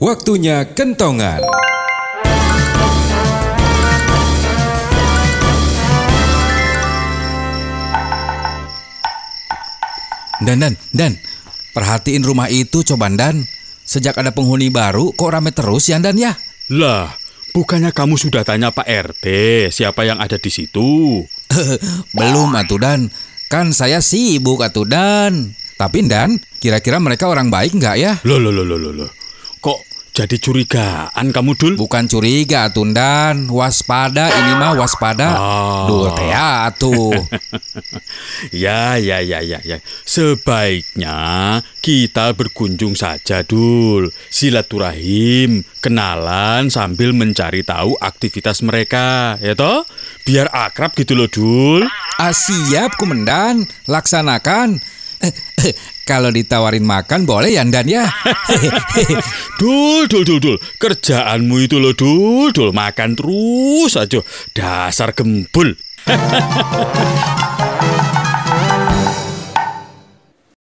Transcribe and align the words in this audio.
Waktunya 0.00 0.64
kentongan. 0.64 1.44
Dan 10.40 10.56
dan 10.56 10.72
dan 10.96 11.20
perhatiin 11.76 12.24
rumah 12.24 12.48
itu 12.48 12.80
coba 12.80 13.12
dan. 13.12 13.44
Sejak 13.84 14.16
ada 14.16 14.32
penghuni 14.32 14.72
baru 14.72 15.12
kok 15.12 15.36
rame 15.36 15.52
terus 15.52 15.92
ya 15.92 16.00
dan 16.00 16.16
ya? 16.16 16.32
Lah, 16.72 17.12
bukannya 17.52 17.92
kamu 17.92 18.16
sudah 18.16 18.40
tanya 18.40 18.72
Pak 18.72 18.88
RT 18.88 19.26
siapa 19.68 20.08
yang 20.08 20.16
ada 20.16 20.40
di 20.40 20.48
situ? 20.48 21.20
belum 22.16 22.56
atuh 22.56 22.80
dan. 22.80 23.12
Kan 23.52 23.76
saya 23.76 24.00
sibuk 24.00 24.64
atuh 24.64 24.88
dan. 24.88 25.52
Tapi 25.76 26.08
dan 26.08 26.40
kira-kira 26.56 26.96
mereka 26.96 27.28
orang 27.28 27.52
baik 27.52 27.76
nggak 27.76 27.96
ya? 28.00 28.16
Loh, 28.24 28.40
loh, 28.40 28.48
loh, 28.48 28.64
loh, 28.64 28.80
loh, 28.80 29.12
jadi 30.20 30.36
curigaan 30.36 31.32
kamu, 31.32 31.56
Dul? 31.56 31.74
bukan 31.80 32.04
curiga 32.04 32.68
atuh 32.68 32.84
dan 32.92 33.48
waspada 33.48 34.28
ini 34.28 34.52
mah 34.52 34.76
waspada 34.76 35.28
Ah. 35.32 35.88
dul 35.88 36.12
teh 36.12 36.28
atuh 36.28 37.16
Ya, 38.52 38.96
ya, 38.96 39.20
ya, 39.20 39.40
ya, 39.40 39.60
ya. 39.62 39.78
Sebaiknya 40.04 41.16
kita 41.80 42.32
berkunjung 42.32 42.92
saja, 42.92 43.40
Dul. 43.40 44.10
Silaturahim, 44.28 45.62
kenalan 45.78 46.68
sambil 46.68 47.12
mencari 47.12 47.62
tahu 47.62 47.96
aktivitas 47.96 48.60
mereka, 48.60 49.36
ya 49.40 49.54
toh? 49.54 49.84
Biar 50.24 50.48
akrab 50.50 50.92
gitu 50.92 51.16
loh, 51.16 51.28
Dul. 51.28 51.84
ah, 52.18 52.34
siap 52.34 52.96
komandan 52.96 53.64
laksanakan 53.86 54.80
kalau 56.08 56.32
ditawarin 56.32 56.82
makan 56.82 57.28
boleh 57.28 57.52
ya 57.52 57.62
dan 57.68 57.86
ya 57.86 58.08
Dul, 59.60 60.08
dul, 60.08 60.24
dul, 60.24 60.40
dul. 60.40 60.56
Kerjaanmu 60.80 61.56
itu 61.60 61.76
loh, 61.76 61.92
Dul, 61.92 62.48
dul. 62.56 62.72
Makan 62.72 63.12
terus 63.12 63.92
aja. 64.00 64.24
Dasar 64.56 65.12
gembul. 65.12 65.76